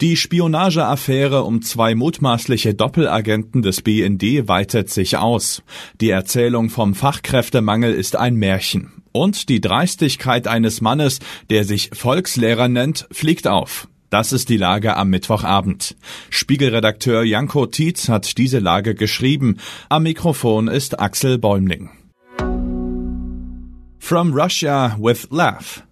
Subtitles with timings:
[0.00, 5.62] Die Spionageaffäre um zwei mutmaßliche Doppelagenten des BND weitet sich aus.
[6.00, 9.02] Die Erzählung vom Fachkräftemangel ist ein Märchen.
[9.12, 11.18] Und die Dreistigkeit eines Mannes,
[11.50, 13.88] der sich Volkslehrer nennt, fliegt auf.
[14.08, 15.96] Das ist die Lage am Mittwochabend.
[16.30, 19.58] Spiegelredakteur Janko Tietz hat diese Lage geschrieben.
[19.90, 21.90] Am Mikrofon ist Axel Bäumling.
[23.98, 25.82] From Russia with Laugh.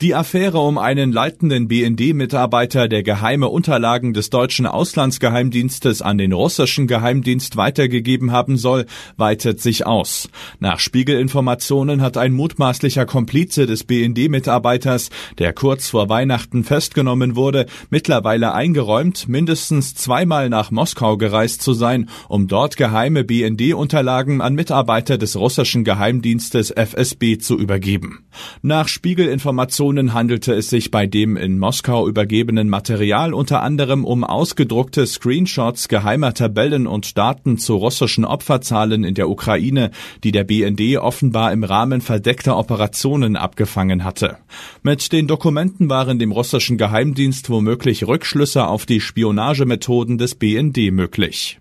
[0.00, 6.86] Die Affäre um einen leitenden BND-Mitarbeiter, der geheime Unterlagen des deutschen Auslandsgeheimdienstes an den russischen
[6.86, 10.28] Geheimdienst weitergegeben haben soll, weitet sich aus.
[10.60, 18.54] Nach Spiegelinformationen hat ein mutmaßlicher Komplize des BND-Mitarbeiters, der kurz vor Weihnachten festgenommen wurde, mittlerweile
[18.54, 25.34] eingeräumt, mindestens zweimal nach Moskau gereist zu sein, um dort geheime BND-Unterlagen an Mitarbeiter des
[25.34, 28.20] russischen Geheimdienstes FSB zu übergeben.
[28.62, 34.22] Nach Spiegelinformationen Informationen handelte es sich bei dem in Moskau übergebenen Material unter anderem um
[34.22, 39.90] ausgedruckte Screenshots geheimer Tabellen und Daten zu russischen Opferzahlen in der Ukraine,
[40.24, 44.36] die der BND offenbar im Rahmen verdeckter Operationen abgefangen hatte.
[44.82, 51.60] Mit den Dokumenten waren dem russischen Geheimdienst womöglich Rückschlüsse auf die Spionagemethoden des BND möglich.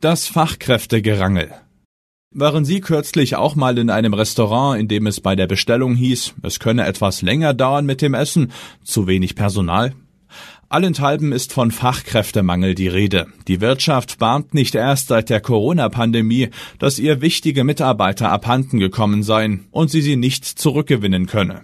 [0.00, 1.50] Das Fachkräftegerangel
[2.30, 6.34] waren Sie kürzlich auch mal in einem Restaurant, in dem es bei der Bestellung hieß,
[6.42, 8.52] es könne etwas länger dauern mit dem Essen,
[8.84, 9.94] zu wenig Personal?
[10.68, 13.28] Allenthalben ist von Fachkräftemangel die Rede.
[13.48, 19.66] Die Wirtschaft bahnt nicht erst seit der Corona-Pandemie, dass ihr wichtige Mitarbeiter abhanden gekommen seien
[19.70, 21.62] und sie sie nicht zurückgewinnen könne.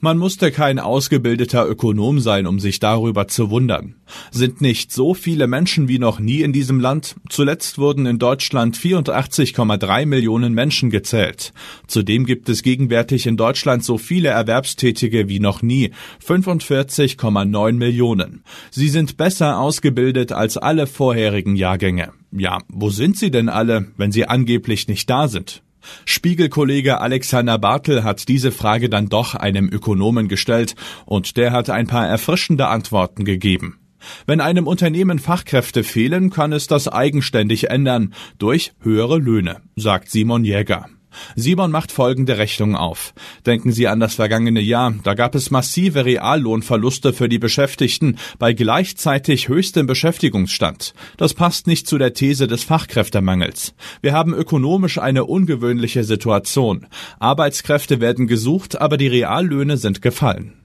[0.00, 3.96] Man musste kein ausgebildeter Ökonom sein, um sich darüber zu wundern.
[4.30, 7.16] Sind nicht so viele Menschen wie noch nie in diesem Land?
[7.28, 11.52] Zuletzt wurden in Deutschland 84,3 Millionen Menschen gezählt.
[11.86, 15.90] Zudem gibt es gegenwärtig in Deutschland so viele Erwerbstätige wie noch nie,
[16.24, 18.44] 45,9 Millionen.
[18.70, 22.12] Sie sind besser ausgebildet als alle vorherigen Jahrgänge.
[22.30, 25.63] Ja, wo sind sie denn alle, wenn sie angeblich nicht da sind?
[26.04, 30.74] Spiegelkollege Alexander Bartel hat diese Frage dann doch einem Ökonomen gestellt
[31.06, 33.78] und der hat ein paar erfrischende Antworten gegeben.
[34.26, 40.44] Wenn einem Unternehmen Fachkräfte fehlen, kann es das eigenständig ändern durch höhere Löhne, sagt Simon
[40.44, 40.88] Jäger.
[41.36, 43.14] Simon macht folgende Rechnung auf.
[43.46, 44.94] Denken Sie an das vergangene Jahr.
[45.02, 50.94] Da gab es massive Reallohnverluste für die Beschäftigten bei gleichzeitig höchstem Beschäftigungsstand.
[51.16, 53.74] Das passt nicht zu der These des Fachkräftemangels.
[54.00, 56.86] Wir haben ökonomisch eine ungewöhnliche Situation.
[57.18, 60.60] Arbeitskräfte werden gesucht, aber die Reallöhne sind gefallen.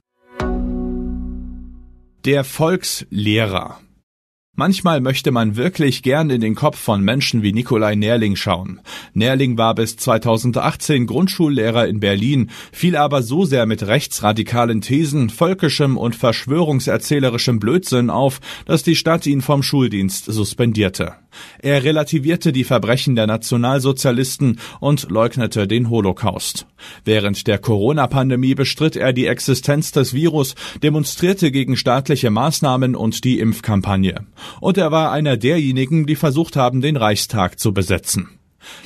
[2.24, 3.78] Der Volkslehrer
[4.60, 8.82] Manchmal möchte man wirklich gern in den Kopf von Menschen wie Nikolai Nerling schauen.
[9.14, 15.96] Nerling war bis 2018 Grundschullehrer in Berlin, fiel aber so sehr mit rechtsradikalen Thesen, völkischem
[15.96, 21.14] und verschwörungserzählerischem Blödsinn auf, dass die Stadt ihn vom Schuldienst suspendierte.
[21.60, 26.66] Er relativierte die Verbrechen der Nationalsozialisten und leugnete den Holocaust.
[27.04, 33.38] Während der Corona-Pandemie bestritt er die Existenz des Virus, demonstrierte gegen staatliche Maßnahmen und die
[33.38, 34.26] Impfkampagne.
[34.60, 38.28] Und er war einer derjenigen, die versucht haben, den Reichstag zu besetzen.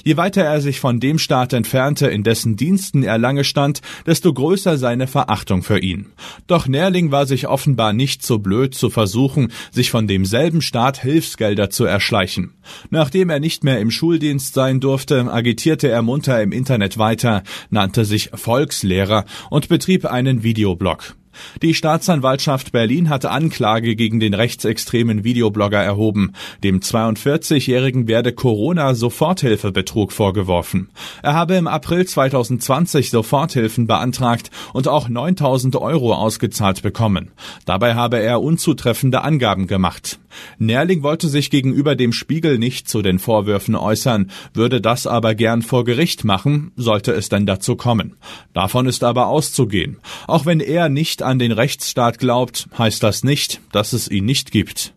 [0.05, 4.33] Je weiter er sich von dem Staat entfernte, in dessen Diensten er lange stand, desto
[4.33, 6.07] größer seine Verachtung für ihn.
[6.47, 11.71] Doch Nerling war sich offenbar nicht so blöd zu versuchen, sich von demselben Staat Hilfsgelder
[11.71, 12.55] zu erschleichen.
[12.91, 18.05] Nachdem er nicht mehr im Schuldienst sein durfte, agitierte er munter im Internet weiter, nannte
[18.05, 21.15] sich Volkslehrer und betrieb einen Videoblog.
[21.63, 26.33] Die Staatsanwaltschaft Berlin hatte Anklage gegen den rechtsextremen Videoblogger erhoben.
[26.63, 30.91] Dem 42-Jährigen werde Corona-Soforthilfebetrug vorgeworfen.
[31.23, 37.31] Er habe im April 2020 Soforthilfen beantragt und auch 9000 Euro ausgezahlt bekommen.
[37.65, 40.19] Dabei habe er unzutreffende Angaben gemacht.
[40.59, 45.63] Nerling wollte sich gegenüber dem Spiegel nicht zu den Vorwürfen äußern, würde das aber gern
[45.63, 48.17] vor Gericht machen, sollte es denn dazu kommen.
[48.53, 49.99] Davon ist aber auszugehen.
[50.27, 54.51] Auch wenn er nicht an den Rechtsstaat glaubt, heißt das nicht, dass es ihn nicht
[54.51, 54.95] gibt.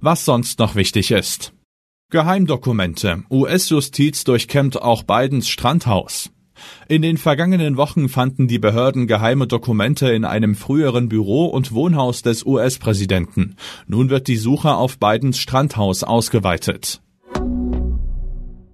[0.00, 1.52] Was sonst noch wichtig ist.
[2.10, 3.24] Geheimdokumente.
[3.30, 6.30] US-Justiz durchkämmt auch Bidens Strandhaus.
[6.88, 12.22] In den vergangenen Wochen fanden die Behörden geheime Dokumente in einem früheren Büro und Wohnhaus
[12.22, 13.56] des US-Präsidenten.
[13.86, 17.00] Nun wird die Suche auf Bidens Strandhaus ausgeweitet.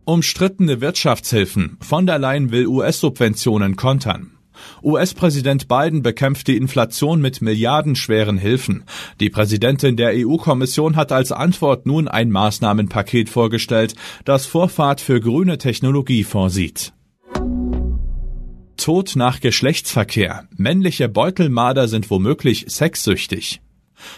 [0.04, 1.78] Umstrittene Wirtschaftshilfen.
[1.80, 4.33] Von der Leyen will US-Subventionen kontern.
[4.82, 8.84] US-Präsident Biden bekämpft die Inflation mit milliardenschweren Hilfen.
[9.20, 15.58] Die Präsidentin der EU-Kommission hat als Antwort nun ein Maßnahmenpaket vorgestellt, das Vorfahrt für grüne
[15.58, 16.92] Technologie vorsieht.
[18.76, 20.48] Tod nach Geschlechtsverkehr.
[20.56, 23.60] Männliche Beutelmarder sind womöglich sexsüchtig.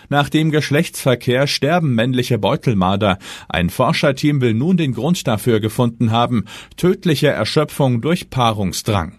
[0.09, 3.19] Nach dem Geschlechtsverkehr sterben männliche Beutelmarder.
[3.49, 6.47] Ein Forscherteam will nun den Grund dafür gefunden haben.
[6.77, 9.19] Tödliche Erschöpfung durch Paarungsdrang.